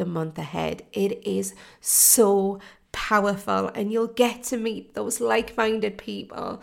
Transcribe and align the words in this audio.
the 0.00 0.06
month 0.06 0.38
ahead. 0.38 0.82
It 0.94 1.24
is 1.26 1.54
so 1.80 2.58
powerful, 2.90 3.68
and 3.74 3.92
you'll 3.92 4.08
get 4.08 4.42
to 4.44 4.56
meet 4.56 4.94
those 4.94 5.20
like 5.20 5.56
minded 5.56 5.98
people 5.98 6.62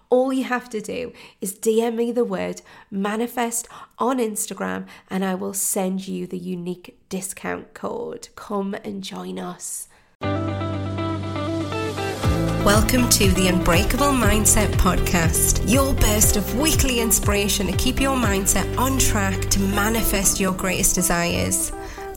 all 0.11 0.31
you 0.31 0.43
have 0.43 0.69
to 0.69 0.81
do 0.81 1.13
is 1.39 1.57
DM 1.57 1.95
me 1.95 2.11
the 2.11 2.25
word 2.25 2.61
manifest 2.91 3.67
on 3.97 4.19
Instagram 4.19 4.85
and 5.09 5.25
I 5.25 5.33
will 5.33 5.53
send 5.53 6.07
you 6.07 6.27
the 6.27 6.37
unique 6.37 6.99
discount 7.09 7.73
code. 7.73 8.27
Come 8.35 8.75
and 8.83 9.01
join 9.01 9.39
us. 9.39 9.87
Welcome 12.65 13.09
to 13.09 13.31
the 13.31 13.47
Unbreakable 13.47 14.11
Mindset 14.11 14.67
Podcast, 14.73 15.63
your 15.67 15.95
burst 15.95 16.35
of 16.35 16.59
weekly 16.59 16.99
inspiration 16.99 17.65
to 17.67 17.75
keep 17.77 17.99
your 17.99 18.15
mindset 18.15 18.77
on 18.77 18.99
track 18.99 19.39
to 19.49 19.59
manifest 19.61 20.39
your 20.39 20.51
greatest 20.51 20.93
desires. 20.93 21.71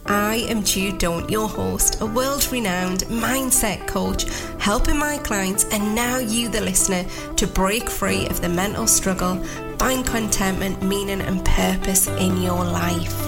I 0.07 0.45
am 0.51 0.63
Jude 0.63 0.99
Daunt, 0.99 1.31
your 1.31 1.49
host, 1.49 2.03
a 2.03 2.07
world 2.07 2.47
renowned 2.53 3.05
mindset 3.05 3.87
coach, 3.87 4.27
helping 4.59 4.99
my 4.99 5.17
clients 5.17 5.65
and 5.73 5.95
now 5.95 6.19
you, 6.19 6.51
the 6.51 6.61
listener, 6.61 7.07
to 7.37 7.47
break 7.47 7.89
free 7.89 8.27
of 8.27 8.43
the 8.43 8.51
mental 8.51 8.87
struggle, 8.87 9.43
find 9.79 10.05
contentment, 10.05 10.83
meaning, 10.83 11.23
and 11.23 11.43
purpose 11.43 12.07
in 12.07 12.43
your 12.43 12.63
life. 12.63 13.19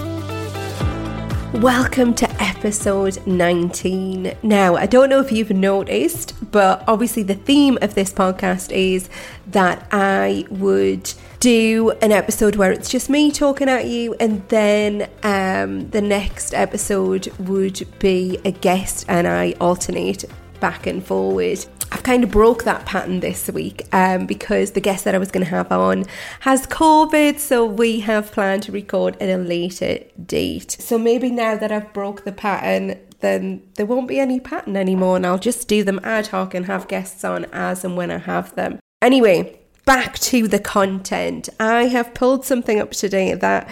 Welcome 1.55 2.13
to 2.13 2.29
episode 2.39 3.25
19. 3.25 4.37
Now, 4.43 4.75
I 4.75 4.85
don't 4.85 5.09
know 5.09 5.19
if 5.19 5.31
you've 5.31 5.49
noticed, 5.49 6.35
but 6.51 6.83
obviously, 6.87 7.23
the 7.23 7.33
theme 7.33 7.79
of 7.81 7.95
this 7.95 8.13
podcast 8.13 8.71
is 8.71 9.09
that 9.47 9.87
I 9.91 10.45
would 10.51 11.11
do 11.39 11.91
an 12.01 12.11
episode 12.11 12.55
where 12.55 12.71
it's 12.71 12.89
just 12.89 13.09
me 13.09 13.31
talking 13.31 13.69
at 13.69 13.85
you, 13.85 14.15
and 14.19 14.47
then 14.49 15.09
um, 15.23 15.89
the 15.89 16.01
next 16.01 16.53
episode 16.53 17.27
would 17.39 17.87
be 17.99 18.39
a 18.45 18.51
guest, 18.51 19.05
and 19.07 19.27
I 19.27 19.53
alternate 19.61 20.25
back 20.59 20.87
and 20.87 21.05
forward. 21.05 21.65
I've 21.91 22.03
kind 22.03 22.23
of 22.23 22.31
broke 22.31 22.63
that 22.65 22.85
pattern 22.85 23.21
this 23.21 23.49
week 23.49 23.87
um, 23.93 24.25
because 24.25 24.71
the 24.71 24.81
guest 24.81 25.05
that 25.05 25.15
I 25.15 25.19
was 25.19 25.31
going 25.31 25.45
to 25.45 25.49
have 25.49 25.71
on 25.71 26.03
has 26.41 26.67
COVID, 26.67 27.39
so 27.39 27.65
we 27.65 28.01
have 28.01 28.31
planned 28.31 28.63
to 28.63 28.71
record 28.71 29.15
at 29.21 29.29
a 29.29 29.37
later 29.37 29.99
date. 30.25 30.71
So 30.71 30.97
maybe 30.97 31.29
now 31.29 31.55
that 31.55 31.71
I've 31.71 31.93
broke 31.93 32.25
the 32.25 32.33
pattern, 32.33 32.99
then 33.19 33.63
there 33.75 33.85
won't 33.85 34.07
be 34.07 34.19
any 34.19 34.39
pattern 34.39 34.75
anymore, 34.75 35.15
and 35.15 35.25
I'll 35.25 35.39
just 35.39 35.67
do 35.67 35.83
them 35.83 35.99
ad 36.03 36.27
hoc 36.27 36.53
and 36.53 36.65
have 36.65 36.87
guests 36.87 37.23
on 37.23 37.45
as 37.53 37.85
and 37.85 37.95
when 37.95 38.11
I 38.11 38.17
have 38.17 38.53
them. 38.55 38.79
Anyway, 39.01 39.59
back 39.87 40.19
to 40.19 40.49
the 40.49 40.59
content. 40.59 41.47
I 41.61 41.85
have 41.85 42.13
pulled 42.13 42.43
something 42.43 42.77
up 42.77 42.91
today 42.91 43.33
that 43.33 43.69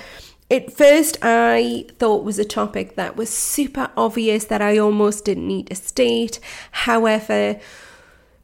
at 0.50 0.72
first 0.72 1.18
I 1.22 1.88
thought 2.00 2.24
was 2.24 2.40
a 2.40 2.46
topic 2.46 2.96
that 2.96 3.18
was 3.18 3.30
super 3.30 3.92
obvious 3.98 4.46
that 4.46 4.62
I 4.62 4.78
almost 4.78 5.26
didn't 5.26 5.46
need 5.46 5.68
to 5.68 5.76
state. 5.76 6.40
However, 6.72 7.60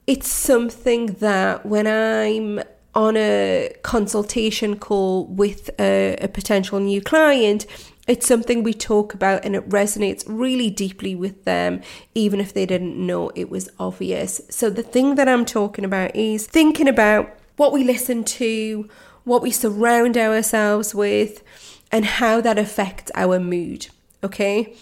it's 0.05 0.27
something 0.27 1.13
that 1.21 1.65
when 1.65 1.87
I'm 1.87 2.61
on 2.93 3.15
a 3.15 3.73
consultation 3.83 4.77
call 4.77 5.27
with 5.27 5.69
a, 5.79 6.17
a, 6.17 6.27
potential 6.27 6.81
new 6.81 7.01
client, 7.01 7.65
it's 8.05 8.27
something 8.27 8.63
we 8.63 8.73
talk 8.73 9.13
about 9.13 9.45
and 9.45 9.55
it 9.55 9.69
resonates 9.69 10.25
really 10.27 10.69
deeply 10.69 11.15
with 11.15 11.45
them, 11.45 11.79
even 12.15 12.41
if 12.41 12.53
they 12.53 12.65
didn't 12.65 12.97
know 12.97 13.31
it 13.33 13.49
was 13.49 13.69
obvious. 13.79 14.41
So, 14.49 14.69
the 14.69 14.83
thing 14.83 15.15
that 15.15 15.29
I'm 15.29 15.45
talking 15.45 15.85
about 15.85 16.13
is 16.13 16.47
thinking 16.47 16.89
about 16.89 17.37
what 17.57 17.73
we 17.73 17.83
listen 17.83 18.23
to, 18.23 18.89
what 19.23 19.41
we 19.41 19.51
surround 19.51 20.17
ourselves 20.17 20.95
with, 20.95 21.43
and 21.91 22.05
how 22.05 22.41
that 22.41 22.57
affects 22.57 23.11
our 23.15 23.39
mood. 23.39 23.87
Okay? 24.23 24.75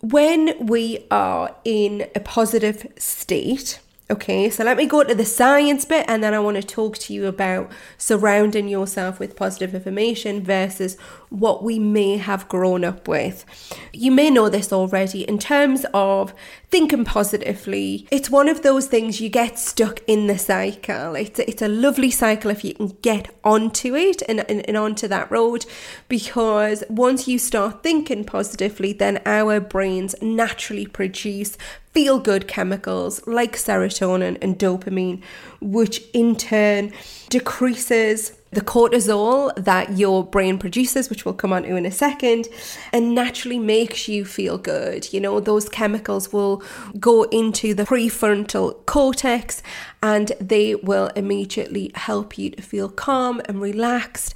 When 0.00 0.66
we 0.66 1.06
are 1.10 1.54
in 1.64 2.06
a 2.14 2.20
positive 2.20 2.86
state, 2.96 3.80
Okay, 4.10 4.50
so 4.50 4.64
let 4.64 4.76
me 4.76 4.86
go 4.86 5.04
to 5.04 5.14
the 5.14 5.24
science 5.24 5.84
bit 5.84 6.04
and 6.08 6.20
then 6.20 6.34
I 6.34 6.40
want 6.40 6.56
to 6.56 6.64
talk 6.64 6.98
to 6.98 7.14
you 7.14 7.26
about 7.26 7.70
surrounding 7.96 8.66
yourself 8.66 9.20
with 9.20 9.36
positive 9.36 9.72
information 9.72 10.42
versus 10.42 10.98
what 11.28 11.62
we 11.62 11.78
may 11.78 12.16
have 12.16 12.48
grown 12.48 12.84
up 12.84 13.06
with. 13.06 13.44
You 13.92 14.10
may 14.10 14.28
know 14.28 14.48
this 14.48 14.72
already 14.72 15.22
in 15.22 15.38
terms 15.38 15.86
of 15.94 16.34
thinking 16.70 17.04
positively. 17.04 18.08
It's 18.10 18.28
one 18.28 18.48
of 18.48 18.62
those 18.62 18.88
things 18.88 19.20
you 19.20 19.28
get 19.28 19.60
stuck 19.60 20.00
in 20.08 20.26
the 20.26 20.38
cycle. 20.38 21.14
It's 21.14 21.38
it's 21.38 21.62
a 21.62 21.68
lovely 21.68 22.10
cycle 22.10 22.50
if 22.50 22.64
you 22.64 22.74
can 22.74 22.88
get 23.02 23.32
onto 23.44 23.94
it 23.94 24.22
and, 24.28 24.40
and, 24.50 24.68
and 24.68 24.76
onto 24.76 25.06
that 25.06 25.30
road 25.30 25.66
because 26.08 26.82
once 26.88 27.28
you 27.28 27.38
start 27.38 27.84
thinking 27.84 28.24
positively, 28.24 28.92
then 28.92 29.22
our 29.24 29.60
brains 29.60 30.16
naturally 30.20 30.86
produce 30.86 31.56
feel 31.92 32.18
good 32.18 32.46
chemicals 32.46 33.26
like 33.26 33.56
serotonin 33.56 34.38
and 34.40 34.58
dopamine, 34.58 35.22
which 35.60 36.02
in 36.12 36.36
turn 36.36 36.92
decreases 37.28 38.32
the 38.52 38.60
cortisol 38.60 39.54
that 39.56 39.96
your 39.96 40.24
brain 40.24 40.58
produces, 40.58 41.08
which 41.08 41.24
we'll 41.24 41.34
come 41.34 41.52
on 41.52 41.62
to 41.62 41.76
in 41.76 41.86
a 41.86 41.90
second, 41.90 42.48
and 42.92 43.14
naturally 43.14 43.58
makes 43.58 44.08
you 44.08 44.24
feel 44.24 44.58
good. 44.58 45.12
You 45.12 45.20
know, 45.20 45.38
those 45.38 45.68
chemicals 45.68 46.32
will 46.32 46.62
go 46.98 47.24
into 47.24 47.74
the 47.74 47.84
prefrontal 47.84 48.84
cortex 48.86 49.62
and 50.02 50.32
they 50.40 50.74
will 50.74 51.08
immediately 51.14 51.92
help 51.94 52.38
you 52.38 52.50
to 52.50 52.62
feel 52.62 52.88
calm 52.88 53.40
and 53.44 53.60
relaxed. 53.60 54.34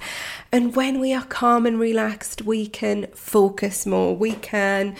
And 0.51 0.75
when 0.75 0.99
we 1.01 1.13
are 1.13 1.25
calm 1.25 1.65
and 1.65 1.77
relaxed, 1.77 2.41
we 2.41 2.67
can 2.67 3.07
focus 3.13 3.85
more, 3.85 4.15
we 4.15 4.31
can 4.33 4.95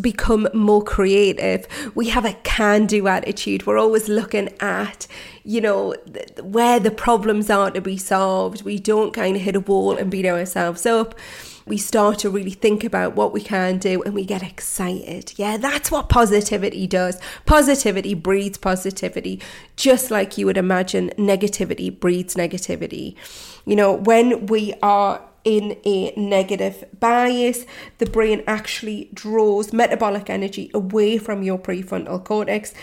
become 0.00 0.48
more 0.54 0.82
creative. 0.82 1.66
We 1.94 2.08
have 2.08 2.24
a 2.24 2.34
can 2.44 2.86
do 2.86 3.08
attitude. 3.08 3.66
We're 3.66 3.78
always 3.78 4.08
looking 4.08 4.48
at, 4.60 5.06
you 5.44 5.60
know, 5.60 5.94
th- 6.12 6.42
where 6.42 6.80
the 6.80 6.90
problems 6.90 7.50
are 7.50 7.70
to 7.70 7.80
be 7.80 7.96
solved. 7.96 8.62
We 8.62 8.78
don't 8.78 9.12
kind 9.12 9.36
of 9.36 9.42
hit 9.42 9.56
a 9.56 9.60
wall 9.60 9.96
and 9.96 10.10
beat 10.10 10.26
ourselves 10.26 10.86
up. 10.86 11.14
We 11.66 11.76
start 11.76 12.18
to 12.20 12.30
really 12.30 12.52
think 12.52 12.82
about 12.82 13.14
what 13.14 13.34
we 13.34 13.42
can 13.42 13.76
do 13.76 14.02
and 14.02 14.14
we 14.14 14.24
get 14.24 14.42
excited. 14.42 15.34
Yeah, 15.36 15.58
that's 15.58 15.90
what 15.90 16.08
positivity 16.08 16.86
does. 16.86 17.20
Positivity 17.44 18.14
breeds 18.14 18.56
positivity, 18.56 19.42
just 19.76 20.10
like 20.10 20.38
you 20.38 20.46
would 20.46 20.56
imagine 20.56 21.10
negativity 21.18 21.96
breeds 21.96 22.36
negativity. 22.36 23.16
You 23.66 23.76
know, 23.76 23.92
when 23.92 24.46
we 24.46 24.72
are 24.82 25.20
in 25.48 25.78
a 25.86 26.12
negative 26.14 26.84
bias, 27.00 27.64
the 27.96 28.04
brain 28.04 28.42
actually 28.46 29.08
draws 29.14 29.72
metabolic 29.72 30.28
energy 30.28 30.70
away 30.74 31.16
from 31.16 31.42
your 31.42 31.58
prefrontal 31.58 32.22
cortex. 32.22 32.74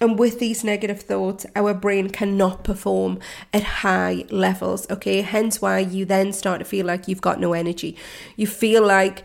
And 0.00 0.18
with 0.18 0.38
these 0.38 0.64
negative 0.64 1.02
thoughts, 1.02 1.44
our 1.54 1.74
brain 1.74 2.08
cannot 2.08 2.64
perform 2.64 3.18
at 3.52 3.62
high 3.62 4.24
levels. 4.30 4.90
Okay, 4.90 5.20
hence 5.20 5.60
why 5.60 5.80
you 5.80 6.06
then 6.06 6.32
start 6.32 6.60
to 6.60 6.64
feel 6.64 6.86
like 6.86 7.08
you've 7.08 7.20
got 7.20 7.38
no 7.38 7.52
energy. 7.52 7.94
You 8.36 8.46
feel 8.46 8.84
like 8.84 9.22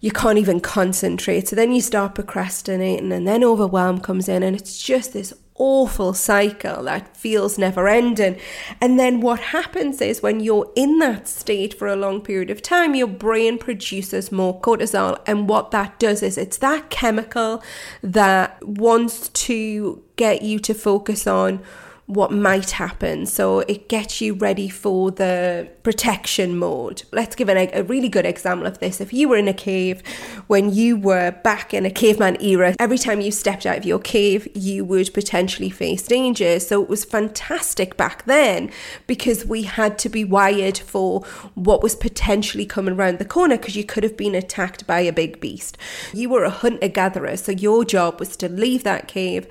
you 0.00 0.12
can't 0.12 0.38
even 0.38 0.60
concentrate. 0.60 1.48
So 1.48 1.56
then 1.56 1.72
you 1.72 1.80
start 1.80 2.14
procrastinating, 2.14 3.10
and 3.12 3.26
then 3.26 3.42
overwhelm 3.42 4.00
comes 4.00 4.28
in, 4.28 4.44
and 4.44 4.54
it's 4.54 4.80
just 4.80 5.12
this 5.12 5.34
awful 5.58 6.12
cycle 6.14 6.82
that 6.84 7.16
feels 7.16 7.58
never 7.58 7.88
ending. 7.88 8.38
And 8.80 8.98
then 8.98 9.20
what 9.20 9.40
happens 9.40 10.00
is 10.00 10.22
when 10.22 10.40
you're 10.40 10.70
in 10.76 10.98
that 10.98 11.28
state 11.28 11.74
for 11.74 11.88
a 11.88 11.96
long 11.96 12.20
period 12.20 12.50
of 12.50 12.62
time, 12.62 12.94
your 12.94 13.06
brain 13.06 13.58
produces 13.58 14.32
more 14.32 14.60
cortisol. 14.60 15.20
And 15.26 15.48
what 15.48 15.70
that 15.70 15.98
does 15.98 16.22
is 16.22 16.38
it's 16.38 16.58
that 16.58 16.90
chemical 16.90 17.62
that 18.02 18.62
wants 18.62 19.28
to 19.28 20.02
get 20.16 20.42
you 20.42 20.58
to 20.60 20.74
focus 20.74 21.26
on 21.26 21.62
what 22.06 22.30
might 22.30 22.70
happen. 22.70 23.26
So 23.26 23.60
it 23.60 23.88
gets 23.88 24.20
you 24.20 24.34
ready 24.34 24.68
for 24.68 25.10
the 25.10 25.68
protection 25.82 26.56
mode. 26.56 27.02
Let's 27.10 27.34
give 27.34 27.48
an, 27.48 27.68
a 27.72 27.82
really 27.82 28.08
good 28.08 28.24
example 28.24 28.66
of 28.66 28.78
this. 28.78 29.00
If 29.00 29.12
you 29.12 29.28
were 29.28 29.36
in 29.36 29.48
a 29.48 29.54
cave 29.54 30.02
when 30.46 30.72
you 30.72 30.96
were 30.96 31.32
back 31.32 31.74
in 31.74 31.84
a 31.84 31.90
caveman 31.90 32.40
era, 32.40 32.76
every 32.78 32.98
time 32.98 33.20
you 33.20 33.32
stepped 33.32 33.66
out 33.66 33.78
of 33.78 33.84
your 33.84 33.98
cave, 33.98 34.46
you 34.54 34.84
would 34.84 35.12
potentially 35.14 35.68
face 35.68 36.02
danger. 36.04 36.60
So 36.60 36.80
it 36.80 36.88
was 36.88 37.04
fantastic 37.04 37.96
back 37.96 38.24
then 38.24 38.70
because 39.08 39.44
we 39.44 39.64
had 39.64 39.98
to 39.98 40.08
be 40.08 40.24
wired 40.24 40.78
for 40.78 41.22
what 41.54 41.82
was 41.82 41.96
potentially 41.96 42.66
coming 42.66 42.94
around 42.94 43.18
the 43.18 43.24
corner 43.24 43.56
because 43.56 43.74
you 43.74 43.84
could 43.84 44.04
have 44.04 44.16
been 44.16 44.36
attacked 44.36 44.86
by 44.86 45.00
a 45.00 45.12
big 45.12 45.40
beast. 45.40 45.76
You 46.12 46.28
were 46.28 46.44
a 46.44 46.50
hunter 46.50 46.88
gatherer, 46.88 47.36
so 47.36 47.50
your 47.50 47.84
job 47.84 48.20
was 48.20 48.36
to 48.36 48.48
leave 48.48 48.84
that 48.84 49.08
cave 49.08 49.48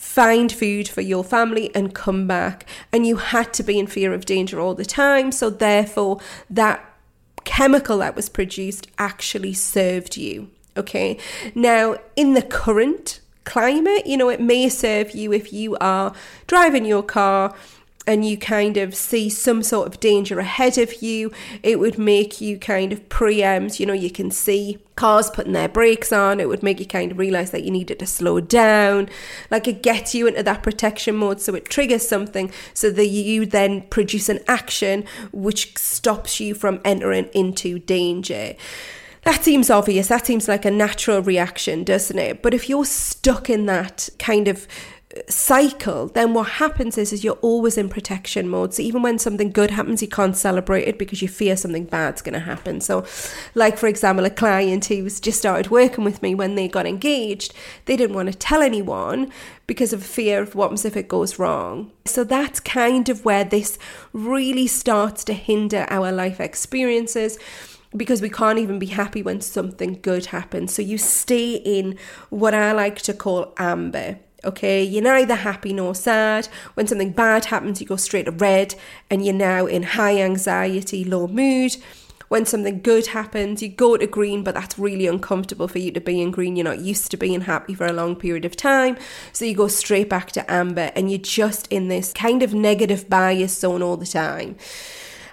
find 0.00 0.50
food 0.50 0.88
for 0.88 1.02
your 1.02 1.22
family 1.22 1.70
and 1.74 1.94
come 1.94 2.26
back. 2.26 2.66
And 2.90 3.06
you 3.06 3.16
had 3.16 3.52
to 3.54 3.62
be 3.62 3.78
in 3.78 3.86
fear 3.86 4.14
of 4.14 4.24
danger 4.24 4.58
all 4.58 4.74
the 4.74 4.84
time. 4.84 5.30
So, 5.30 5.50
therefore, 5.50 6.20
that 6.48 6.82
chemical 7.44 7.98
that 7.98 8.16
was 8.16 8.30
produced 8.30 8.88
actually 8.98 9.52
served 9.52 10.16
you. 10.16 10.50
Okay. 10.74 11.18
Now, 11.54 11.96
in 12.16 12.32
the 12.32 12.40
current 12.42 13.20
climate, 13.44 14.06
you 14.06 14.16
know, 14.16 14.30
it 14.30 14.40
may 14.40 14.70
serve 14.70 15.10
you 15.10 15.34
if 15.34 15.52
you 15.52 15.76
are 15.82 16.14
driving 16.46 16.86
your 16.86 17.02
car 17.02 17.54
and 18.06 18.24
you 18.24 18.36
kind 18.36 18.76
of 18.76 18.94
see 18.94 19.28
some 19.28 19.62
sort 19.62 19.86
of 19.86 20.00
danger 20.00 20.40
ahead 20.40 20.78
of 20.78 21.02
you, 21.02 21.30
it 21.62 21.78
would 21.78 21.98
make 21.98 22.40
you 22.40 22.58
kind 22.58 22.92
of 22.92 23.08
preempt, 23.08 23.78
you 23.78 23.86
know, 23.86 23.92
you 23.92 24.10
can 24.10 24.30
see 24.30 24.78
cars 24.96 25.30
putting 25.30 25.52
their 25.52 25.68
brakes 25.68 26.12
on, 26.12 26.40
it 26.40 26.48
would 26.48 26.62
make 26.62 26.80
you 26.80 26.86
kind 26.86 27.12
of 27.12 27.18
realize 27.18 27.50
that 27.50 27.62
you 27.62 27.70
needed 27.70 27.98
to 27.98 28.06
slow 28.06 28.40
down. 28.40 29.08
Like 29.50 29.68
it 29.68 29.82
gets 29.82 30.14
you 30.14 30.26
into 30.26 30.42
that 30.42 30.62
protection 30.62 31.16
mode, 31.16 31.40
so 31.40 31.54
it 31.54 31.66
triggers 31.66 32.06
something 32.06 32.50
so 32.74 32.90
that 32.90 33.06
you 33.06 33.46
then 33.46 33.82
produce 33.82 34.28
an 34.28 34.40
action 34.48 35.04
which 35.32 35.76
stops 35.76 36.40
you 36.40 36.54
from 36.54 36.80
entering 36.84 37.28
into 37.34 37.78
danger. 37.78 38.54
That 39.22 39.44
seems 39.44 39.68
obvious. 39.68 40.08
That 40.08 40.24
seems 40.24 40.48
like 40.48 40.64
a 40.64 40.70
natural 40.70 41.20
reaction, 41.20 41.84
doesn't 41.84 42.18
it? 42.18 42.42
But 42.42 42.54
if 42.54 42.68
you're 42.68 42.86
stuck 42.86 43.50
in 43.50 43.66
that 43.66 44.08
kind 44.18 44.48
of 44.48 44.66
cycle, 45.28 46.06
then 46.06 46.34
what 46.34 46.48
happens 46.48 46.96
is, 46.96 47.12
is 47.12 47.24
you're 47.24 47.34
always 47.42 47.76
in 47.76 47.88
protection 47.88 48.48
mode. 48.48 48.74
So 48.74 48.82
even 48.82 49.02
when 49.02 49.18
something 49.18 49.50
good 49.50 49.72
happens, 49.72 50.02
you 50.02 50.08
can't 50.08 50.36
celebrate 50.36 50.86
it 50.86 50.98
because 50.98 51.20
you 51.20 51.26
fear 51.26 51.56
something 51.56 51.84
bad's 51.84 52.22
going 52.22 52.34
to 52.34 52.40
happen. 52.40 52.80
So, 52.80 53.04
like 53.54 53.76
for 53.76 53.88
example, 53.88 54.24
a 54.24 54.30
client 54.30 54.84
who's 54.84 55.18
just 55.18 55.38
started 55.38 55.70
working 55.70 56.04
with 56.04 56.22
me 56.22 56.34
when 56.34 56.54
they 56.54 56.68
got 56.68 56.86
engaged, 56.86 57.52
they 57.86 57.96
didn't 57.96 58.14
want 58.14 58.30
to 58.30 58.38
tell 58.38 58.62
anyone 58.62 59.32
because 59.66 59.92
of 59.92 60.04
fear 60.04 60.42
of 60.42 60.54
what 60.54 60.84
if 60.84 60.96
it 60.96 61.08
goes 61.08 61.38
wrong. 61.38 61.90
So 62.04 62.22
that's 62.22 62.60
kind 62.60 63.08
of 63.08 63.24
where 63.24 63.44
this 63.44 63.78
really 64.12 64.68
starts 64.68 65.24
to 65.24 65.32
hinder 65.32 65.86
our 65.90 66.12
life 66.12 66.40
experiences 66.40 67.38
because 67.96 68.22
we 68.22 68.30
can't 68.30 68.58
even 68.58 68.78
be 68.78 68.86
happy 68.86 69.22
when 69.22 69.40
something 69.40 69.98
good 70.00 70.26
happens. 70.26 70.72
So 70.72 70.82
you 70.82 70.96
stay 70.96 71.54
in 71.54 71.98
what 72.28 72.54
I 72.54 72.70
like 72.72 73.02
to 73.02 73.14
call 73.14 73.52
amber. 73.58 74.18
Okay, 74.42 74.82
you're 74.82 75.02
neither 75.02 75.34
happy 75.34 75.72
nor 75.72 75.94
sad. 75.94 76.46
When 76.74 76.86
something 76.86 77.12
bad 77.12 77.46
happens, 77.46 77.80
you 77.80 77.86
go 77.86 77.96
straight 77.96 78.24
to 78.24 78.30
red 78.30 78.74
and 79.10 79.24
you're 79.24 79.34
now 79.34 79.66
in 79.66 79.82
high 79.82 80.20
anxiety, 80.22 81.04
low 81.04 81.26
mood. 81.28 81.76
When 82.28 82.46
something 82.46 82.80
good 82.80 83.08
happens, 83.08 83.60
you 83.60 83.68
go 83.68 83.96
to 83.96 84.06
green, 84.06 84.44
but 84.44 84.54
that's 84.54 84.78
really 84.78 85.06
uncomfortable 85.06 85.66
for 85.66 85.78
you 85.78 85.90
to 85.90 86.00
be 86.00 86.22
in 86.22 86.30
green. 86.30 86.56
You're 86.56 86.64
not 86.64 86.78
used 86.78 87.10
to 87.10 87.16
being 87.16 87.42
happy 87.42 87.74
for 87.74 87.86
a 87.86 87.92
long 87.92 88.14
period 88.16 88.44
of 88.44 88.56
time. 88.56 88.96
So 89.32 89.44
you 89.44 89.54
go 89.54 89.68
straight 89.68 90.08
back 90.08 90.30
to 90.32 90.50
amber 90.50 90.92
and 90.94 91.10
you're 91.10 91.18
just 91.18 91.66
in 91.72 91.88
this 91.88 92.12
kind 92.12 92.42
of 92.42 92.54
negative 92.54 93.10
bias 93.10 93.58
zone 93.58 93.82
all 93.82 93.96
the 93.96 94.06
time. 94.06 94.56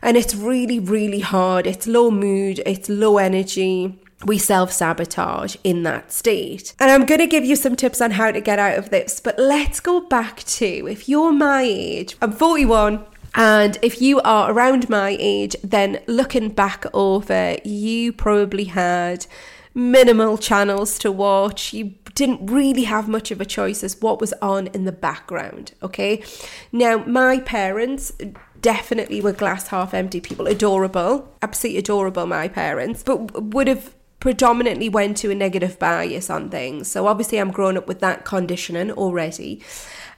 And 0.02 0.18
it's 0.18 0.36
really, 0.36 0.80
really 0.80 1.20
hard. 1.20 1.68
It's 1.68 1.88
low 1.88 2.12
mood, 2.12 2.62
it's 2.66 2.90
low 2.90 3.20
energy 3.20 4.00
we 4.26 4.38
self 4.38 4.72
sabotage 4.72 5.56
in 5.64 5.84
that 5.84 6.12
state. 6.12 6.74
And 6.80 6.90
I'm 6.90 7.06
going 7.06 7.20
to 7.20 7.28
give 7.28 7.46
you 7.46 7.56
some 7.56 7.76
tips 7.76 8.02
on 8.02 8.12
how 8.12 8.32
to 8.32 8.42
get 8.42 8.60
out 8.60 8.78
of 8.78 8.90
this, 8.90 9.20
but 9.20 9.38
let's 9.38 9.80
go 9.80 10.02
back 10.02 10.44
to 10.44 10.88
if 10.88 11.08
you're 11.08 11.32
my 11.32 11.62
age, 11.62 12.16
I'm 12.22 12.32
41. 12.32 13.06
And 13.36 13.78
if 13.84 14.02
you 14.02 14.20
are 14.22 14.52
around 14.52 14.90
my 14.90 15.16
age, 15.20 15.56
then 15.64 16.02
looking 16.08 16.50
back 16.50 16.86
over, 16.94 17.58
you 17.64 18.12
probably 18.12 18.64
had 18.66 19.28
minimal 19.76 20.40
channels 20.40 20.98
to 21.00 21.12
watch. 21.12 21.72
You 21.72 21.94
didn't 22.16 22.48
really 22.48 22.86
have 22.86 23.08
much 23.08 23.30
of 23.30 23.40
a 23.40 23.46
choice 23.46 23.84
as 23.84 24.02
what 24.02 24.20
was 24.20 24.34
on 24.42 24.68
in 24.68 24.86
the 24.86 24.92
background. 24.92 25.74
Okay. 25.84 26.24
Now, 26.72 26.98
my 27.06 27.42
parents 27.42 28.12
definitely 28.60 29.22
were 29.22 29.34
glass 29.34 29.68
half 29.68 29.94
empty 29.94 30.20
people, 30.20 30.48
adorable, 30.48 31.32
absolutely 31.44 31.78
adorable, 31.78 32.26
my 32.26 32.48
parents, 32.48 33.04
but 33.04 33.44
would 33.44 33.68
have 33.68 33.94
predominantly 34.20 34.90
went 34.90 35.18
to 35.18 35.32
a 35.32 35.36
negative 35.36 35.78
bias 35.78 36.30
on 36.30 36.50
things. 36.50 36.88
So 36.90 37.08
obviously, 37.08 37.38
I'm 37.38 37.52
grown 37.52 37.78
up 37.78 37.88
with 37.88 38.00
that 38.00 38.26
conditioning 38.26 38.92
already. 38.92 39.62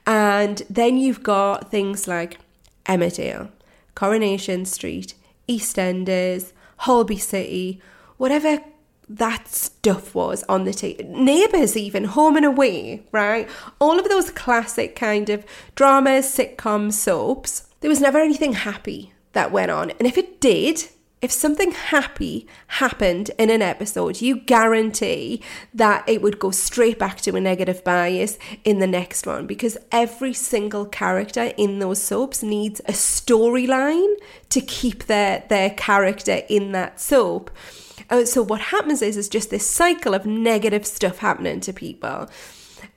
And 0.05 0.61
then 0.69 0.97
you've 0.97 1.23
got 1.23 1.69
things 1.69 2.07
like 2.07 2.37
Emmerdale, 2.85 3.49
Coronation 3.95 4.65
Street, 4.65 5.13
EastEnders, 5.47 6.53
Holby 6.77 7.17
City, 7.17 7.81
whatever 8.17 8.59
that 9.09 9.47
stuff 9.47 10.13
was 10.13 10.43
on 10.47 10.63
the 10.63 10.71
TV. 10.71 11.03
Neighbours, 11.07 11.75
even 11.75 12.05
Home 12.05 12.37
and 12.37 12.45
Away, 12.45 13.03
right? 13.11 13.49
All 13.79 13.99
of 13.99 14.07
those 14.07 14.29
classic 14.29 14.95
kind 14.95 15.29
of 15.29 15.45
dramas, 15.75 16.25
sitcoms, 16.25 16.93
soaps. 16.93 17.67
There 17.81 17.89
was 17.89 18.01
never 18.01 18.19
anything 18.19 18.53
happy 18.53 19.13
that 19.33 19.51
went 19.51 19.71
on. 19.71 19.91
And 19.91 20.07
if 20.07 20.17
it 20.17 20.39
did, 20.39 20.89
if 21.21 21.31
something 21.31 21.71
happy 21.71 22.47
happened 22.67 23.31
in 23.37 23.49
an 23.49 23.61
episode, 23.61 24.21
you 24.21 24.39
guarantee 24.39 25.41
that 25.73 26.07
it 26.07 26.21
would 26.21 26.39
go 26.39 26.51
straight 26.51 26.97
back 26.97 27.19
to 27.21 27.35
a 27.35 27.41
negative 27.41 27.83
bias 27.83 28.37
in 28.63 28.79
the 28.79 28.87
next 28.87 29.27
one 29.27 29.45
because 29.45 29.77
every 29.91 30.33
single 30.33 30.85
character 30.85 31.51
in 31.57 31.79
those 31.79 32.01
soaps 32.01 32.41
needs 32.41 32.79
a 32.81 32.93
storyline 32.93 34.13
to 34.49 34.61
keep 34.61 35.05
their, 35.05 35.43
their 35.49 35.71
character 35.71 36.41
in 36.47 36.71
that 36.71 37.01
soap. 37.01 37.51
Uh, 38.09 38.23
so 38.23 38.41
what 38.41 38.61
happens 38.61 39.01
is 39.01 39.17
is 39.17 39.27
just 39.27 39.49
this 39.49 39.67
cycle 39.67 40.13
of 40.13 40.25
negative 40.25 40.85
stuff 40.85 41.17
happening 41.17 41.59
to 41.59 41.73
people. 41.73 42.29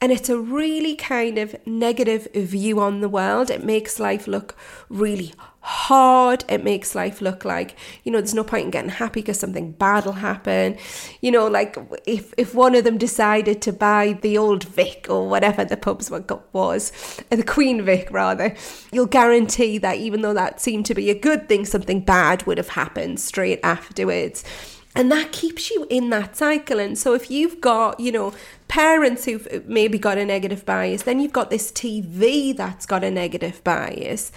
And 0.01 0.13
it's 0.13 0.29
a 0.29 0.39
really 0.39 0.95
kind 0.95 1.39
of 1.39 1.57
negative 1.67 2.29
view 2.35 2.79
on 2.81 3.01
the 3.01 3.09
world. 3.09 3.51
It 3.51 3.65
makes 3.65 3.99
life 3.99 4.29
look 4.29 4.57
really 4.89 5.35
hard. 5.63 6.45
It 6.49 6.65
makes 6.65 6.95
life 6.95 7.21
look 7.21 7.45
like, 7.45 7.77
you 8.03 8.13
know, 8.13 8.19
there's 8.19 8.35
no 8.35 8.45
point 8.45 8.65
in 8.65 8.71
getting 8.71 8.91
happy 8.91 9.21
because 9.21 9.39
something 9.39 9.73
bad 9.73 10.05
will 10.05 10.13
happen. 10.13 10.77
You 11.21 11.31
know, 11.31 11.47
like 11.47 11.77
if, 12.07 12.35
if 12.37 12.55
one 12.55 12.75
of 12.75 12.85
them 12.85 12.99
decided 12.99 13.63
to 13.63 13.73
buy 13.73 14.19
the 14.21 14.37
old 14.37 14.65
Vic 14.65 15.07
or 15.09 15.29
whatever 15.29 15.65
the 15.65 15.77
pub's 15.77 16.11
was, 16.53 16.93
uh, 17.31 17.37
the 17.37 17.45
Queen 17.45 17.83
Vic 17.83 18.09
rather, 18.11 18.55
you'll 18.93 19.07
guarantee 19.07 19.79
that 19.79 19.99
even 19.99 20.23
though 20.23 20.35
that 20.35 20.61
seemed 20.61 20.87
to 20.87 20.95
be 20.95 21.11
a 21.11 21.19
good 21.19 21.49
thing, 21.49 21.65
something 21.65 22.01
bad 22.01 22.45
would 22.45 22.59
have 22.59 22.71
happened 22.71 23.21
straight 23.21 23.61
afterwards. 23.63 24.45
And 24.95 25.11
that 25.11 25.33
keeps 25.33 25.71
you 25.71 25.87
in 25.89 26.11
that 26.11 26.37
cycle. 26.37 26.79
And 26.79 26.99
so 26.99 27.15
if 27.15 27.31
you've 27.31 27.61
got, 27.63 27.99
you 27.99 28.13
know, 28.13 28.35
parents 28.69 29.25
who've 29.25 29.47
uh, 29.51 29.61
maybe 29.67 29.99
got 29.99 30.19
a 30.19 30.25
negative 30.25 30.67
bias, 30.67 31.05
then 31.05 31.19
you've 31.19 31.33
got 31.33 31.49
this 31.49 31.73
TV 31.73 32.55
that's 32.55 32.85
got 32.85 33.03
a 33.03 33.11
negative 33.11 33.65
bias 33.65 34.33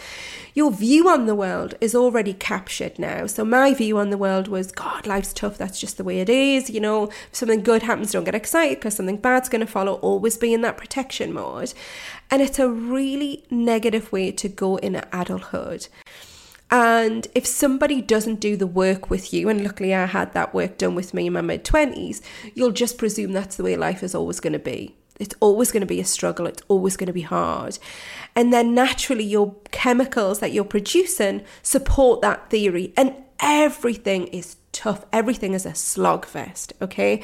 your 0.55 0.71
view 0.71 1.09
on 1.09 1.25
the 1.25 1.35
world 1.35 1.75
is 1.81 1.93
already 1.93 2.33
captured 2.33 2.97
now. 2.97 3.27
So 3.27 3.43
my 3.43 3.73
view 3.73 3.97
on 3.97 4.09
the 4.09 4.17
world 4.17 4.47
was, 4.47 4.71
God, 4.71 5.05
life's 5.05 5.33
tough. 5.33 5.57
That's 5.57 5.81
just 5.81 5.97
the 5.97 6.03
way 6.05 6.21
it 6.21 6.29
is. 6.29 6.69
You 6.69 6.79
know, 6.79 7.07
if 7.07 7.29
something 7.33 7.61
good 7.61 7.83
happens, 7.83 8.13
don't 8.13 8.23
get 8.23 8.35
excited 8.35 8.79
because 8.79 8.95
something 8.95 9.17
bad's 9.17 9.49
going 9.49 9.59
to 9.65 9.67
follow. 9.67 9.95
Always 9.95 10.37
be 10.37 10.53
in 10.53 10.61
that 10.61 10.77
protection 10.77 11.33
mode. 11.33 11.73
And 12.31 12.41
it's 12.41 12.57
a 12.57 12.69
really 12.69 13.43
negative 13.51 14.13
way 14.13 14.31
to 14.31 14.47
go 14.47 14.77
in 14.77 14.95
adulthood. 15.11 15.87
And 16.71 17.27
if 17.35 17.45
somebody 17.45 18.01
doesn't 18.01 18.39
do 18.39 18.57
the 18.57 18.67
work 18.67 19.09
with 19.09 19.33
you, 19.33 19.49
and 19.49 19.63
luckily 19.63 19.93
I 19.93 20.05
had 20.05 20.33
that 20.33 20.53
work 20.53 20.77
done 20.77 20.95
with 20.95 21.13
me 21.13 21.27
in 21.27 21.33
my 21.33 21.41
mid 21.41 21.63
20s, 21.63 22.21
you'll 22.53 22.71
just 22.71 22.97
presume 22.97 23.33
that's 23.33 23.57
the 23.57 23.63
way 23.63 23.75
life 23.75 24.03
is 24.03 24.15
always 24.15 24.39
going 24.39 24.53
to 24.53 24.59
be. 24.59 24.95
It's 25.19 25.35
always 25.39 25.71
going 25.71 25.81
to 25.81 25.87
be 25.87 26.01
a 26.01 26.05
struggle. 26.05 26.45
It's 26.47 26.63
always 26.67 26.97
going 26.97 27.07
to 27.07 27.13
be 27.13 27.21
hard. 27.21 27.79
And 28.35 28.51
then 28.51 28.73
naturally, 28.73 29.23
your 29.23 29.55
chemicals 29.71 30.39
that 30.39 30.51
you're 30.51 30.65
producing 30.65 31.43
support 31.61 32.21
that 32.21 32.49
theory. 32.49 32.93
And 32.97 33.15
everything 33.39 34.27
is 34.27 34.57
tough. 34.71 35.05
Everything 35.13 35.53
is 35.53 35.65
a 35.65 35.71
slogfest, 35.71 36.73
okay? 36.81 37.21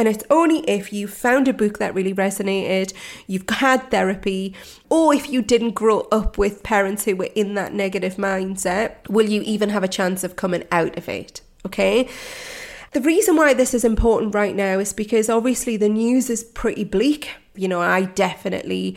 And 0.00 0.08
it's 0.08 0.24
only 0.30 0.60
if 0.60 0.94
you 0.94 1.06
found 1.06 1.46
a 1.46 1.52
book 1.52 1.78
that 1.78 1.94
really 1.94 2.14
resonated, 2.14 2.94
you've 3.26 3.46
had 3.46 3.90
therapy, 3.90 4.54
or 4.88 5.12
if 5.12 5.28
you 5.28 5.42
didn't 5.42 5.72
grow 5.72 6.08
up 6.10 6.38
with 6.38 6.62
parents 6.62 7.04
who 7.04 7.16
were 7.16 7.28
in 7.34 7.52
that 7.56 7.74
negative 7.74 8.14
mindset, 8.14 9.06
will 9.10 9.28
you 9.28 9.42
even 9.42 9.68
have 9.68 9.84
a 9.84 9.88
chance 9.88 10.24
of 10.24 10.36
coming 10.36 10.64
out 10.72 10.96
of 10.96 11.06
it, 11.06 11.42
okay? 11.66 12.08
The 12.92 13.02
reason 13.02 13.36
why 13.36 13.52
this 13.52 13.74
is 13.74 13.84
important 13.84 14.34
right 14.34 14.56
now 14.56 14.78
is 14.78 14.94
because 14.94 15.28
obviously 15.28 15.76
the 15.76 15.90
news 15.90 16.30
is 16.30 16.44
pretty 16.44 16.84
bleak. 16.84 17.32
You 17.54 17.68
know, 17.68 17.82
I 17.82 18.04
definitely 18.04 18.96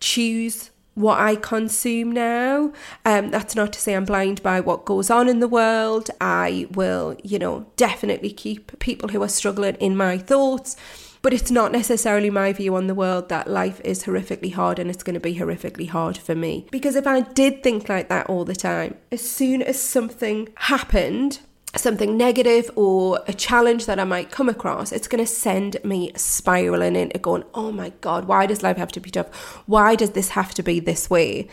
choose 0.00 0.70
what 0.94 1.18
I 1.18 1.36
consume 1.36 2.12
now. 2.12 2.72
Um, 3.04 3.30
that's 3.30 3.54
not 3.54 3.72
to 3.72 3.80
say 3.80 3.94
I'm 3.94 4.04
blind 4.04 4.42
by 4.42 4.60
what 4.60 4.84
goes 4.84 5.10
on 5.10 5.28
in 5.28 5.40
the 5.40 5.48
world. 5.48 6.10
I 6.20 6.66
will, 6.72 7.16
you 7.22 7.38
know, 7.38 7.66
definitely 7.76 8.30
keep 8.30 8.78
people 8.78 9.08
who 9.08 9.22
are 9.22 9.28
struggling 9.28 9.76
in 9.76 9.96
my 9.96 10.18
thoughts. 10.18 10.76
But 11.22 11.34
it's 11.34 11.50
not 11.50 11.70
necessarily 11.70 12.30
my 12.30 12.52
view 12.52 12.74
on 12.74 12.86
the 12.86 12.94
world 12.94 13.28
that 13.28 13.46
life 13.46 13.80
is 13.84 14.04
horrifically 14.04 14.54
hard 14.54 14.78
and 14.78 14.88
it's 14.88 15.02
going 15.02 15.14
to 15.14 15.20
be 15.20 15.34
horrifically 15.34 15.88
hard 15.88 16.16
for 16.16 16.34
me. 16.34 16.66
Because 16.70 16.96
if 16.96 17.06
I 17.06 17.20
did 17.20 17.62
think 17.62 17.90
like 17.90 18.08
that 18.08 18.26
all 18.28 18.46
the 18.46 18.56
time, 18.56 18.94
as 19.12 19.20
soon 19.20 19.60
as 19.60 19.78
something 19.78 20.48
happened, 20.54 21.40
something 21.76 22.16
negative 22.16 22.70
or 22.76 23.20
a 23.28 23.32
challenge 23.32 23.86
that 23.86 23.98
I 23.98 24.04
might 24.04 24.30
come 24.30 24.48
across, 24.48 24.92
it's 24.92 25.08
going 25.08 25.24
to 25.24 25.30
send 25.30 25.76
me 25.84 26.12
spiraling 26.16 26.96
into 26.96 27.18
going, 27.18 27.44
oh 27.54 27.70
my 27.70 27.90
God, 28.00 28.24
why 28.26 28.46
does 28.46 28.62
life 28.62 28.76
have 28.76 28.92
to 28.92 29.00
be 29.00 29.10
tough? 29.10 29.32
Why 29.66 29.94
does 29.94 30.10
this 30.10 30.30
have 30.30 30.52
to 30.54 30.62
be 30.62 30.80
this 30.80 31.08
way? 31.08 31.48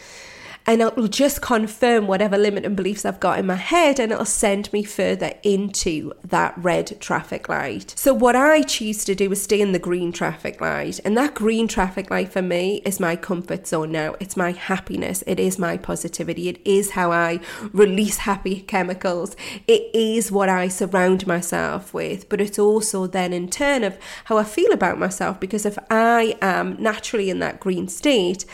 And 0.67 0.81
it'll 0.81 1.07
just 1.07 1.41
confirm 1.41 2.07
whatever 2.07 2.37
limiting 2.37 2.75
beliefs 2.75 3.05
I've 3.05 3.21
got 3.21 3.39
in 3.39 3.45
my 3.45 3.55
head 3.55 3.99
and 3.99 4.11
it'll 4.11 4.25
send 4.25 4.71
me 4.73 4.83
further 4.83 5.31
into 5.41 6.11
that 6.25 6.53
red 6.57 6.99
traffic 6.99 7.47
light. 7.47 7.93
So, 7.95 8.13
what 8.13 8.35
I 8.35 8.61
choose 8.61 9.05
to 9.05 9.15
do 9.15 9.31
is 9.31 9.41
stay 9.41 9.61
in 9.61 9.71
the 9.71 9.79
green 9.79 10.11
traffic 10.11 10.59
light, 10.59 10.99
and 11.05 11.17
that 11.17 11.33
green 11.33 11.69
traffic 11.69 12.11
light 12.11 12.31
for 12.31 12.41
me 12.41 12.81
is 12.83 12.99
my 12.99 13.15
comfort 13.15 13.65
zone 13.65 13.93
now. 13.93 14.15
It's 14.19 14.35
my 14.35 14.51
happiness, 14.51 15.23
it 15.25 15.39
is 15.39 15.57
my 15.57 15.77
positivity, 15.77 16.49
it 16.49 16.59
is 16.65 16.91
how 16.91 17.11
I 17.11 17.39
release 17.71 18.17
happy 18.17 18.61
chemicals, 18.61 19.37
it 19.67 19.89
is 19.95 20.31
what 20.31 20.49
I 20.49 20.67
surround 20.67 21.25
myself 21.25 21.93
with, 21.93 22.27
but 22.27 22.41
it's 22.41 22.59
also 22.59 23.07
then 23.07 23.31
in 23.31 23.49
turn 23.49 23.85
of 23.85 23.97
how 24.25 24.37
I 24.37 24.43
feel 24.43 24.73
about 24.73 24.99
myself 24.99 25.39
because 25.39 25.65
if 25.65 25.77
I 25.89 26.35
am 26.41 26.75
naturally 26.81 27.29
in 27.29 27.39
that 27.39 27.61
green 27.61 27.87
state, 27.87 28.45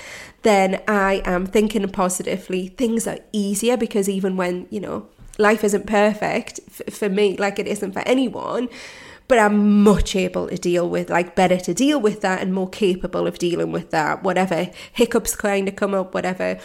then 0.43 0.81
I 0.87 1.21
am 1.25 1.45
thinking 1.45 1.87
positively. 1.89 2.67
Things 2.67 3.07
are 3.07 3.19
easier 3.31 3.77
because 3.77 4.07
even 4.07 4.37
when, 4.37 4.67
you 4.69 4.79
know, 4.79 5.07
life 5.37 5.63
isn't 5.63 5.87
perfect 5.87 6.59
f- 6.67 6.93
for 6.93 7.09
me, 7.09 7.35
like 7.37 7.59
it 7.59 7.67
isn't 7.67 7.93
for 7.93 8.01
anyone, 8.01 8.69
but 9.27 9.39
I'm 9.39 9.83
much 9.83 10.15
able 10.15 10.49
to 10.49 10.57
deal 10.57 10.89
with, 10.89 11.09
like, 11.09 11.35
better 11.35 11.57
to 11.57 11.73
deal 11.73 11.99
with 11.99 12.21
that 12.21 12.41
and 12.41 12.53
more 12.53 12.69
capable 12.69 13.25
of 13.25 13.39
dealing 13.39 13.71
with 13.71 13.91
that. 13.91 14.21
Whatever 14.21 14.69
hiccups 14.91 15.35
kind 15.35 15.67
of 15.67 15.75
come 15.75 15.93
up, 15.93 16.13
whatever 16.13 16.59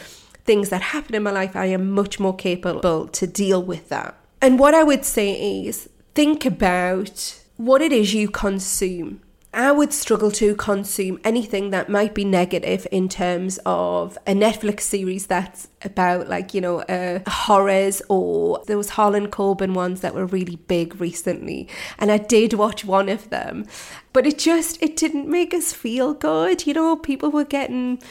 things 0.44 0.70
that 0.70 0.82
happen 0.82 1.14
in 1.14 1.22
my 1.22 1.30
life, 1.30 1.54
I 1.54 1.66
am 1.66 1.90
much 1.90 2.18
more 2.18 2.34
capable 2.34 3.06
to 3.08 3.26
deal 3.26 3.62
with 3.62 3.88
that. 3.90 4.16
And 4.40 4.58
what 4.58 4.74
I 4.74 4.82
would 4.82 5.04
say 5.04 5.64
is 5.64 5.88
think 6.14 6.44
about 6.44 7.40
what 7.56 7.80
it 7.80 7.92
is 7.92 8.14
you 8.14 8.28
consume 8.28 9.20
I 9.52 9.72
would 9.72 9.94
struggle 9.94 10.30
to 10.32 10.54
consume 10.56 11.18
anything 11.24 11.70
that 11.70 11.88
might 11.88 12.14
be 12.14 12.24
negative 12.24 12.86
in 12.92 13.08
terms 13.08 13.58
of 13.64 14.18
a 14.26 14.32
Netflix 14.32 14.82
series 14.82 15.26
that's 15.26 15.68
about 15.82 16.28
like 16.28 16.52
you 16.52 16.60
know 16.60 16.80
uh, 16.82 17.20
horrors 17.26 18.02
or 18.10 18.62
those 18.66 18.90
Harlan 18.90 19.28
Coben 19.28 19.72
ones 19.72 20.02
that 20.02 20.14
were 20.14 20.26
really 20.26 20.56
big 20.56 21.00
recently 21.00 21.66
and 21.98 22.12
I 22.12 22.18
did 22.18 22.52
watch 22.52 22.84
one 22.84 23.08
of 23.08 23.30
them 23.30 23.64
but 24.12 24.26
it 24.26 24.38
just 24.38 24.82
it 24.82 24.96
didn't 24.96 25.28
make 25.28 25.54
us 25.54 25.72
feel 25.72 26.12
good 26.12 26.66
you 26.66 26.74
know? 26.74 26.96
People 26.96 27.30
were 27.30 27.44
getting 27.44 28.02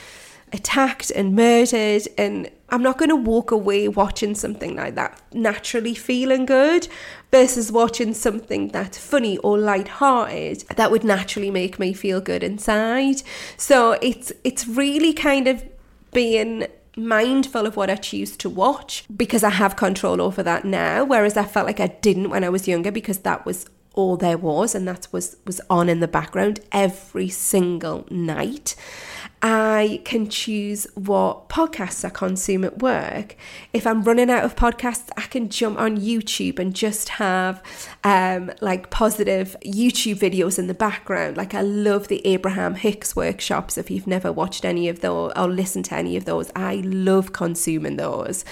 attacked 0.53 1.11
and 1.11 1.35
murdered 1.35 2.07
and 2.17 2.49
I'm 2.69 2.81
not 2.81 2.97
going 2.97 3.09
to 3.09 3.15
walk 3.15 3.51
away 3.51 3.87
watching 3.87 4.33
something 4.33 4.75
like 4.75 4.95
that 4.95 5.21
naturally 5.33 5.93
feeling 5.93 6.45
good 6.45 6.87
versus 7.31 7.71
watching 7.71 8.13
something 8.13 8.69
that's 8.69 8.97
funny 8.97 9.37
or 9.39 9.57
light-hearted 9.57 10.63
that 10.75 10.91
would 10.91 11.03
naturally 11.03 11.51
make 11.51 11.77
me 11.77 11.93
feel 11.93 12.21
good 12.21 12.43
inside. 12.43 13.21
So 13.57 13.97
it's 14.01 14.31
it's 14.43 14.67
really 14.67 15.13
kind 15.13 15.47
of 15.47 15.63
being 16.13 16.67
mindful 16.95 17.67
of 17.67 17.77
what 17.77 17.89
I 17.89 17.95
choose 17.95 18.35
to 18.37 18.49
watch 18.49 19.05
because 19.15 19.43
I 19.43 19.51
have 19.51 19.75
control 19.75 20.19
over 20.19 20.41
that 20.41 20.65
now 20.65 21.03
whereas 21.03 21.37
I 21.37 21.43
felt 21.43 21.67
like 21.67 21.79
I 21.79 21.87
didn't 21.87 22.31
when 22.31 22.43
I 22.43 22.49
was 22.49 22.67
younger 22.67 22.91
because 22.91 23.19
that 23.19 23.45
was 23.45 23.67
all 23.93 24.17
there 24.17 24.37
was 24.37 24.73
and 24.73 24.87
that 24.87 25.07
was 25.11 25.37
was 25.45 25.61
on 25.69 25.89
in 25.89 25.99
the 25.99 26.07
background 26.07 26.59
every 26.71 27.29
single 27.29 28.07
night 28.09 28.75
I 29.41 30.01
can 30.03 30.29
choose 30.29 30.87
what 30.95 31.47
podcasts 31.47 32.03
I 32.03 32.09
consume 32.09 32.63
at 32.63 32.81
work. 32.81 33.35
If 33.71 33.85
I'm 33.85 34.01
running 34.01 34.31
out 34.31 34.43
of 34.43 34.55
podcasts, 34.55 35.09
I 35.15 35.21
can 35.21 35.49
jump 35.49 35.79
on 35.79 35.97
YouTube 35.97 36.57
and 36.57 36.73
just 36.73 37.09
have 37.09 37.61
um, 38.03 38.51
like 38.61 38.89
positive 38.89 39.55
YouTube 39.63 40.15
videos 40.15 40.57
in 40.57 40.65
the 40.65 40.73
background. 40.73 41.37
Like 41.37 41.53
I 41.53 41.61
love 41.61 42.07
the 42.07 42.25
Abraham 42.25 42.75
Hicks 42.75 43.15
workshops. 43.15 43.77
If 43.77 43.91
you've 43.91 44.07
never 44.07 44.31
watched 44.31 44.65
any 44.65 44.89
of 44.89 45.01
those 45.01 45.31
or 45.35 45.47
listened 45.47 45.85
to 45.85 45.95
any 45.95 46.17
of 46.17 46.25
those, 46.25 46.51
I 46.55 46.81
love 46.83 47.31
consuming 47.31 47.97
those. 47.97 48.43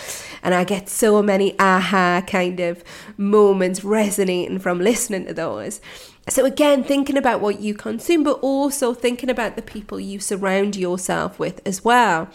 And 0.43 0.53
I 0.53 0.63
get 0.65 0.87
so 0.87 1.23
many 1.23 1.57
aha 1.59 2.21
kind 2.27 2.59
of 2.59 2.83
moments 3.17 3.83
resonating 3.83 4.59
from 4.59 4.79
listening 4.79 5.25
to 5.25 5.33
those. 5.33 5.81
So, 6.27 6.43
again, 6.43 6.83
thinking 6.83 7.17
about 7.17 7.39
what 7.39 7.59
you 7.59 7.75
consume, 7.75 8.23
but 8.23 8.39
also 8.39 8.95
thinking 8.95 9.29
about 9.29 9.55
the 9.55 9.61
people 9.61 9.99
you 9.99 10.19
surround 10.19 10.75
yourself 10.75 11.37
with 11.37 11.61
as 11.67 11.85
well. 11.85 12.29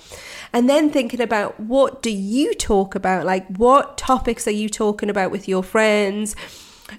And 0.52 0.70
then 0.70 0.90
thinking 0.90 1.20
about 1.20 1.58
what 1.58 2.00
do 2.00 2.10
you 2.10 2.54
talk 2.54 2.94
about? 2.94 3.26
Like, 3.26 3.48
what 3.48 3.98
topics 3.98 4.46
are 4.46 4.52
you 4.52 4.68
talking 4.68 5.10
about 5.10 5.32
with 5.32 5.48
your 5.48 5.64
friends? 5.64 6.36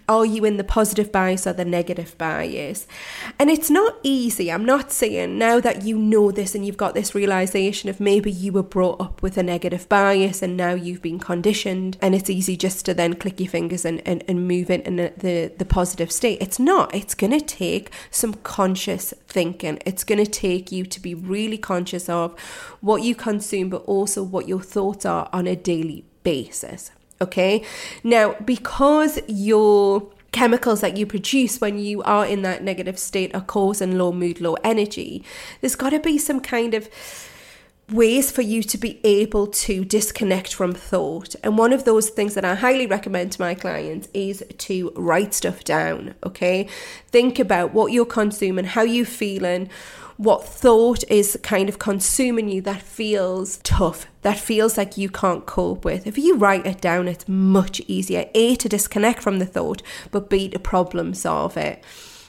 Are 0.08 0.26
you 0.26 0.46
in 0.46 0.58
the 0.58 0.64
positive 0.64 1.12
bias 1.12 1.48
or 1.48 1.54
the 1.54 1.66
negative 1.66 2.18
bias? 2.18 2.88
And 3.40 3.50
it's 3.50 3.70
not 3.70 3.98
easy. 4.04 4.52
I'm 4.52 4.66
not 4.66 4.92
saying 4.92 5.38
now 5.38 5.60
that 5.60 5.84
you 5.84 5.98
know 5.98 6.32
this 6.32 6.56
and 6.56 6.66
you've 6.66 6.78
got 6.78 6.94
this 6.94 7.16
realization 7.16 7.90
of 7.90 8.00
maybe 8.00 8.32
you 8.32 8.52
were 8.52 8.64
brought 8.64 9.02
up 9.02 9.22
with 9.22 9.38
a 9.38 9.44
negative 9.44 9.88
bias 9.90 10.42
and 10.42 10.56
now 10.56 10.74
you've 10.74 11.02
been 11.02 11.20
conditioned 11.20 11.98
and 12.02 12.16
it's 12.16 12.30
easy 12.30 12.56
just 12.58 12.86
to 12.86 12.94
then 12.94 13.16
click 13.16 13.40
your 13.40 13.50
fingers 13.50 13.86
and, 13.86 14.02
and, 14.08 14.24
and 14.28 14.48
move 14.48 14.70
into 14.70 14.92
the, 14.92 15.14
the, 15.18 15.54
the 15.58 15.66
positive 15.66 16.12
state. 16.12 16.42
It's 16.42 16.60
not. 16.60 16.94
It's 16.94 17.16
going 17.16 17.38
to 17.38 17.46
take 17.46 17.92
some 18.10 18.36
conscious 18.36 19.14
thinking. 19.28 19.80
It's 19.86 20.04
going 20.04 20.24
to 20.24 20.30
take 20.30 20.72
you 20.72 20.86
to 20.86 21.00
be 21.00 21.16
really 21.16 21.58
conscious 21.58 22.10
of 22.10 22.40
what 22.82 23.04
you 23.04 23.16
consume, 23.16 23.70
but 23.70 23.84
also 23.84 24.24
what 24.24 24.48
your 24.48 24.62
thoughts 24.62 25.06
are 25.06 25.30
on 25.34 25.48
a 25.48 25.56
daily 25.56 26.06
basis. 26.24 26.92
Okay. 27.22 27.64
Now, 28.04 28.36
because 28.44 29.20
your 29.28 30.12
chemicals 30.32 30.82
that 30.82 30.98
you 30.98 31.06
produce 31.06 31.60
when 31.60 31.78
you 31.78 32.02
are 32.04 32.26
in 32.26 32.42
that 32.42 32.64
negative 32.64 32.98
state 32.98 33.36
are 33.36 33.42
causing 33.42 33.98
low 33.98 34.12
mood, 34.12 34.42
low 34.42 34.56
energy, 34.64 35.24
there's 35.60 35.76
got 35.76 35.92
to 35.92 36.00
be 36.00 36.18
some 36.18 36.40
kind 36.40 36.74
of 36.74 36.90
ways 37.92 38.32
for 38.32 38.42
you 38.42 38.64
to 38.64 38.78
be 38.78 39.00
able 39.04 39.48
to 39.48 39.84
disconnect 39.84 40.54
from 40.54 40.74
thought. 40.74 41.36
And 41.44 41.58
one 41.58 41.74
of 41.74 41.84
those 41.84 42.10
things 42.10 42.36
that 42.36 42.46
I 42.46 42.56
highly 42.56 42.88
recommend 42.88 43.34
to 43.34 43.42
my 43.42 43.54
clients 43.54 44.08
is 44.14 44.44
to 44.60 44.94
write 44.96 45.34
stuff 45.34 45.64
down, 45.64 46.16
okay? 46.26 46.68
Think 47.08 47.38
about 47.38 47.74
what 47.74 47.92
you're 47.92 48.06
consuming, 48.06 48.66
how 48.66 48.84
you 48.84 49.04
feeling, 49.04 49.70
what 50.22 50.46
thought 50.46 51.04
is 51.10 51.36
kind 51.42 51.68
of 51.68 51.80
consuming 51.80 52.48
you 52.48 52.62
that 52.62 52.80
feels 52.80 53.58
tough, 53.64 54.06
that 54.22 54.38
feels 54.38 54.78
like 54.78 54.96
you 54.96 55.10
can't 55.10 55.48
cope 55.48 55.84
with. 55.84 56.06
If 56.06 56.16
you 56.16 56.38
write 56.38 56.68
it 56.68 56.80
down, 56.80 57.08
it's 57.08 57.28
much 57.28 57.80
easier. 57.88 58.30
A, 58.36 58.56
to 58.58 58.70
disconnect 58.70 59.24
from 59.24 59.40
the 59.40 59.48
thought, 59.48 59.82
but 60.12 60.30
B, 60.30 60.48
to 60.50 60.60
problem 60.60 61.16
solve 61.16 61.58
it. 61.58 61.84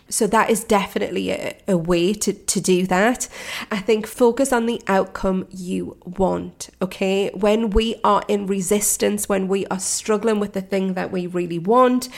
So 0.09 0.27
that 0.27 0.49
is 0.49 0.65
definitely 0.65 1.31
a, 1.31 1.57
a, 1.69 1.77
way 1.77 2.13
to, 2.15 2.33
to 2.33 2.61
do 2.61 2.87
that. 2.87 3.29
I 3.71 3.79
think 3.79 4.07
focus 4.07 4.53
on 4.53 4.67
the 4.67 4.83
outcome 4.87 5.47
you 5.51 5.97
want. 6.05 6.71
Okay. 6.81 7.31
When 7.35 7.71
we 7.71 7.97
are 8.05 8.23
in 8.29 8.47
resistance, 8.47 9.29
when 9.29 9.49
we 9.49 9.67
are 9.67 9.79
struggling 9.79 10.39
with 10.39 10.53
the 10.53 10.61
thing 10.61 10.95
that 10.95 11.13
we 11.13 11.27
really 11.27 11.59
want, 11.59 12.09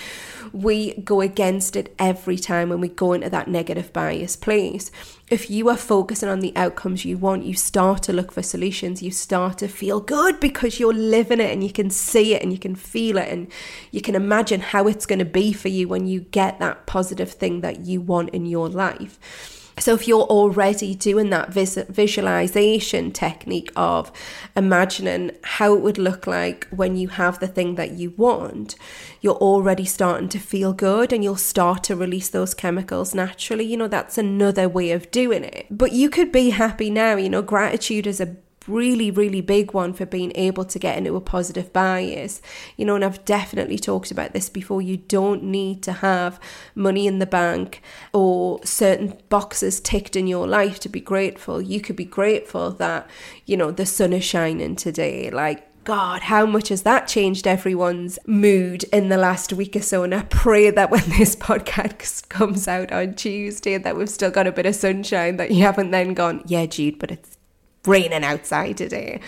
we 0.52 0.95
go 0.95 1.21
against 1.21 1.76
it 1.76 1.95
every 1.99 2.37
time 2.37 2.69
when 2.69 2.81
we 2.81 2.88
go 2.88 3.12
into 3.12 3.31
that 3.31 3.49
negative 3.49 3.93
bias 3.93 4.35
place. 4.37 4.90
If 5.35 5.50
you 5.50 5.69
are 5.69 5.76
focusing 5.76 6.29
on 6.29 6.38
the 6.38 6.53
outcomes 6.55 7.05
you 7.05 7.19
want, 7.19 7.45
you 7.45 7.55
start 7.55 8.05
to 8.05 8.12
look 8.12 8.31
for 8.31 8.41
solutions. 8.41 9.03
You 9.03 9.11
start 9.11 9.59
to 9.59 9.67
feel 9.67 9.99
good 9.99 10.38
because 10.38 10.79
you're 10.79 10.95
living 10.95 11.41
it 11.41 11.50
and 11.50 11.64
you 11.64 11.73
can 11.73 11.91
see 11.91 12.37
it 12.37 12.43
and 12.45 12.53
you 12.53 12.59
can 12.61 12.76
feel 12.76 13.19
it 13.19 13.29
and 13.29 13.50
you 13.91 14.00
can 14.00 14.14
imagine 14.14 14.61
how 14.61 14.87
it's 14.87 15.07
going 15.07 15.19
to 15.19 15.25
be 15.25 15.53
for 15.53 15.67
you 15.67 15.88
when 15.88 16.07
you 16.07 16.21
get 16.21 16.61
that 16.61 16.87
positive 16.87 17.33
thing 17.33 17.62
that 17.62 17.81
you 17.81 18.00
want 18.00 18.31
in 18.31 18.47
your 18.47 18.69
life. 18.69 19.63
So, 19.78 19.95
if 19.95 20.07
you're 20.07 20.23
already 20.23 20.95
doing 20.95 21.31
that 21.31 21.52
vis- 21.52 21.85
visualization 21.88 23.11
technique 23.11 23.73
of 23.75 24.12
imagining 24.57 25.33
how 25.43 25.75
it 25.75 25.81
would 25.81 25.99
look 25.99 26.26
like 26.26 26.69
when 26.69 26.97
you 26.97 27.09
have 27.09 27.40
the 27.40 27.49
thing 27.49 27.75
that 27.75 27.93
you 27.93 28.14
want, 28.16 28.76
you're 29.21 29.35
already 29.35 29.85
starting 29.85 30.28
to 30.28 30.38
feel 30.38 30.73
good 30.73 31.12
and 31.12 31.25
you'll 31.25 31.37
start 31.37 31.83
to 31.85 31.97
release 31.97 32.28
those 32.28 32.54
chemicals 32.54 33.14
naturally. 33.14 33.64
You 33.64 33.76
know, 33.76 33.88
that's 33.88 34.16
another 34.16 34.69
way 34.69 34.93
of 34.93 35.11
doing 35.11 35.43
it. 35.43 35.66
But 35.71 35.93
you 35.93 36.09
could 36.09 36.31
be 36.31 36.50
happy 36.50 36.88
now. 36.88 37.16
You 37.16 37.28
know, 37.28 37.43
gratitude 37.43 38.07
is 38.07 38.21
a 38.21 38.37
really, 38.68 39.11
really 39.11 39.40
big 39.40 39.73
one 39.73 39.92
for 39.92 40.06
being 40.06 40.33
able 40.35 40.64
to 40.64 40.78
get 40.78 40.99
into 40.99 41.16
a 41.16 41.21
positive 41.21 41.73
bias. 41.73 42.40
You 42.76 42.85
know, 42.85 42.94
and 42.94 43.04
I've 43.04 43.25
definitely 43.25 43.78
talked 43.78 44.11
about 44.11 44.33
this 44.33 44.49
before. 44.49 44.83
You 44.83 44.97
don't 44.97 45.42
need 45.44 45.83
to 45.85 45.92
have 45.92 46.40
money 46.75 47.06
in 47.06 47.18
the 47.18 47.26
bank 47.26 47.83
or 48.12 48.61
certain 48.64 49.18
boxes 49.28 49.80
ticked 49.80 50.16
in 50.16 50.26
your 50.26 50.47
life 50.47 50.80
to 50.80 50.88
be 50.88 51.00
grateful. 51.00 51.61
You 51.61 51.80
could 51.80 51.97
be 51.97 52.04
grateful 52.04 52.71
that, 52.73 53.09
you 53.47 53.56
know, 53.56 53.71
the 53.71 53.87
sun 53.87 54.12
is 54.12 54.25
shining 54.25 54.76
today. 54.76 55.30
Like, 55.30 55.68
God, 55.85 56.23
how 56.23 56.47
much 56.47 56.68
has 56.68 56.83
that 56.83 57.06
changed 57.06 57.47
everyone's 57.47 58.18
mood 58.26 58.85
in 58.85 59.11
the 59.11 59.18
last 59.18 59.52
week 59.52 59.76
or 59.76 59.83
so? 59.83 60.02
And 60.02 60.14
I 60.14 60.23
pray 60.23 60.71
that 60.71 60.90
when 60.90 61.06
this 61.11 61.37
podcast 61.37 62.30
comes 62.30 62.66
out 62.66 62.90
on 62.90 63.14
Tuesday, 63.14 63.76
that 63.76 63.94
we've 63.94 64.09
still 64.09 64.30
got 64.30 64.47
a 64.47 64.52
bit 64.52 64.64
of 64.64 64.75
sunshine, 64.75 65.37
that 65.37 65.50
you 65.50 65.62
haven't 65.62 65.90
then 65.90 66.14
gone, 66.14 66.42
yeah, 66.47 66.64
Jude, 66.64 66.99
but 66.99 67.11
it's 67.11 67.37
raining 67.87 68.25
outside 68.25 68.76
today. 68.76 69.21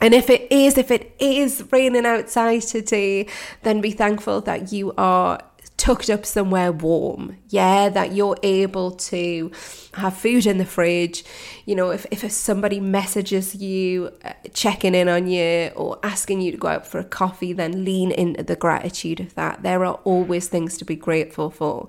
And 0.00 0.14
if 0.14 0.30
it 0.30 0.50
is, 0.50 0.78
if 0.78 0.90
it 0.90 1.14
is 1.18 1.64
raining 1.72 2.06
outside 2.06 2.62
today, 2.62 3.26
then 3.62 3.80
be 3.80 3.90
thankful 3.90 4.40
that 4.42 4.72
you 4.72 4.92
are 4.96 5.40
tucked 5.76 6.10
up 6.10 6.26
somewhere 6.26 6.70
warm. 6.70 7.36
Yeah, 7.48 7.88
that 7.88 8.12
you're 8.12 8.36
able 8.42 8.92
to 8.92 9.50
have 9.94 10.16
food 10.16 10.46
in 10.46 10.58
the 10.58 10.64
fridge. 10.64 11.24
You 11.64 11.74
know, 11.74 11.90
if, 11.90 12.06
if 12.10 12.30
somebody 12.30 12.78
messages 12.78 13.54
you, 13.54 14.12
uh, 14.24 14.34
checking 14.52 14.94
in 14.94 15.08
on 15.08 15.26
you, 15.26 15.70
or 15.74 15.98
asking 16.02 16.42
you 16.42 16.52
to 16.52 16.58
go 16.58 16.68
out 16.68 16.86
for 16.86 16.98
a 16.98 17.04
coffee, 17.04 17.52
then 17.52 17.84
lean 17.84 18.12
into 18.12 18.42
the 18.42 18.56
gratitude 18.56 19.20
of 19.20 19.34
that. 19.34 19.62
There 19.62 19.84
are 19.84 19.94
always 20.04 20.46
things 20.48 20.78
to 20.78 20.84
be 20.84 20.96
grateful 20.96 21.50
for. 21.50 21.88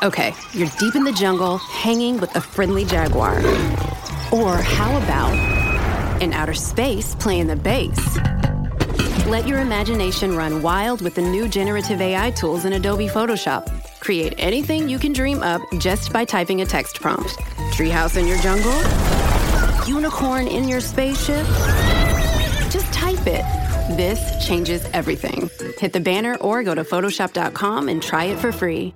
Okay, 0.05 0.35
you're 0.53 0.69
deep 0.79 0.97
in 0.97 1.05
the 1.05 1.13
jungle, 1.13 1.57
hanging 1.57 2.21
with 2.21 2.37
a 2.37 2.41
friendly 2.43 2.85
jaguar. 2.85 3.39
Or 4.31 4.59
how 4.59 4.95
about 4.99 5.33
in 6.21 6.35
outer 6.35 6.53
space 6.53 7.15
playing 7.15 7.47
the 7.47 7.57
bass? 7.57 8.19
Let 9.27 9.49
your 9.49 9.61
imagination 9.61 10.37
run 10.37 10.61
wild 10.61 11.01
with 11.01 11.15
the 11.15 11.23
new 11.23 11.49
generative 11.49 12.03
AI 12.03 12.33
tools 12.33 12.67
in 12.67 12.75
Adobe 12.75 13.09
Photoshop. 13.09 13.67
Create 14.01 14.35
anything 14.37 14.91
you 14.91 14.99
can 14.99 15.15
dream 15.15 15.43
up 15.43 15.63
just 15.79 16.13
by 16.13 16.27
typing 16.27 16.61
a 16.61 16.67
text 16.67 17.01
prompt. 17.01 17.31
Treehouse 17.73 18.19
in 18.19 18.27
your 18.27 18.37
jungle? 18.41 18.77
Unicorn 19.89 20.49
in 20.49 20.69
your 20.69 20.83
spaceship? 20.83 21.47
Just 22.69 22.93
type 22.93 23.27
it. 23.27 23.43
This 23.97 24.47
changes 24.47 24.85
everything. 24.93 25.49
Hit 25.79 25.95
the 25.95 26.01
banner 26.01 26.37
or 26.43 26.63
go 26.63 26.75
to 26.75 26.85
Photoshop.com 26.85 27.89
and 27.89 28.03
try 28.03 28.25
it 28.25 28.39
for 28.39 28.53
free. 28.53 28.93